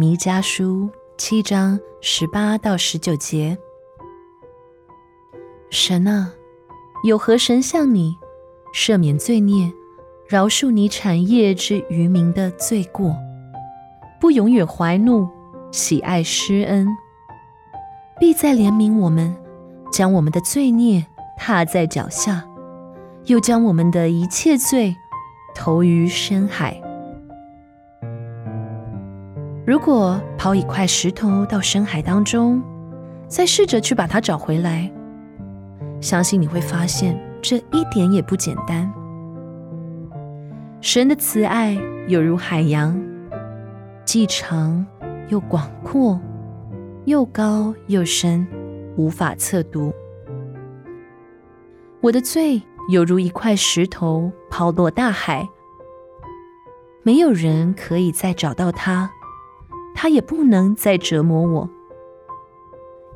[0.00, 3.58] 弥迦书七章十八到十九节。
[5.68, 6.32] 神啊，
[7.04, 8.16] 有何神像你，
[8.74, 9.70] 赦免罪孽，
[10.26, 13.14] 饶恕你产业之渔民的罪过，
[14.18, 15.28] 不永远怀怒，
[15.70, 16.88] 喜爱施恩，
[18.18, 19.36] 必再怜悯我们，
[19.92, 21.04] 将我们的罪孽
[21.36, 22.42] 踏在脚下，
[23.26, 24.96] 又将我们的一切罪
[25.54, 26.82] 投于深海。
[29.70, 32.60] 如果抛一块石头到深海当中，
[33.28, 34.90] 再试着去把它找回来，
[36.00, 38.92] 相信你会发现这一点也不简单。
[40.80, 41.78] 神的慈爱
[42.08, 43.00] 有如海洋，
[44.04, 44.84] 既长
[45.28, 46.20] 又广阔，
[47.04, 48.44] 又高又深，
[48.96, 49.94] 无法测度。
[52.00, 55.48] 我的罪有如一块石头抛落大海，
[57.04, 59.08] 没有人可以再找到它。
[60.02, 61.68] 他也不能再折磨我，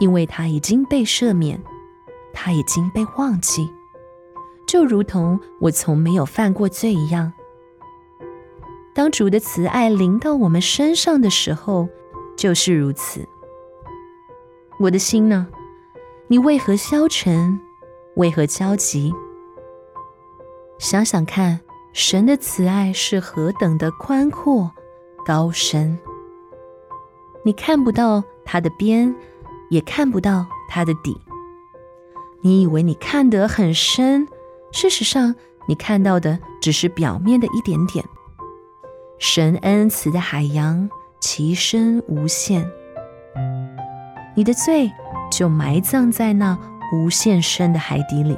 [0.00, 1.62] 因为他已经被赦免，
[2.32, 3.72] 他已经被忘记，
[4.66, 7.32] 就如同我从没有犯过罪一样。
[8.92, 11.88] 当主的慈爱临到我们身上的时候，
[12.36, 13.28] 就是如此。
[14.80, 15.46] 我的心呢？
[16.26, 17.60] 你为何消沉？
[18.16, 19.14] 为何焦急？
[20.78, 21.60] 想想看，
[21.92, 24.72] 神的慈爱是何等的宽阔、
[25.24, 25.96] 高深。
[27.44, 29.14] 你看不到它的边，
[29.70, 31.20] 也看不到它的底。
[32.40, 34.26] 你以为你看得很深，
[34.70, 35.34] 事实上，
[35.66, 38.04] 你看到的只是表面的一点点。
[39.18, 40.88] 神恩慈的海洋，
[41.20, 42.68] 其深无限。
[44.34, 44.90] 你的罪
[45.30, 46.58] 就埋葬在那
[46.92, 48.36] 无限深的海底里。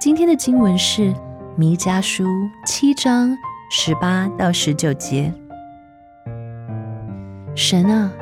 [0.00, 1.12] 今天的经文是
[1.56, 2.24] 《弥迦书》
[2.64, 3.36] 七章
[3.70, 5.32] 十八到十九节。
[7.54, 8.12] 神啊，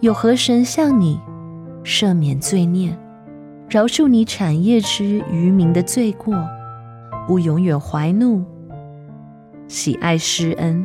[0.00, 1.20] 有何神像你，
[1.84, 2.96] 赦免罪孽，
[3.68, 6.34] 饶恕你产业之渔民的罪过，
[7.26, 8.44] 不永远怀怒，
[9.68, 10.84] 喜爱施恩，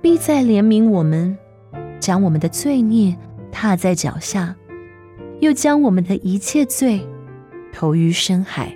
[0.00, 1.36] 必再怜悯我们，
[2.00, 3.16] 将我们的罪孽
[3.52, 4.56] 踏在脚下，
[5.40, 7.06] 又将我们的一切罪
[7.72, 8.74] 投于深海。